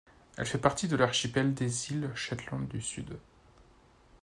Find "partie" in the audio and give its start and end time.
0.57-0.87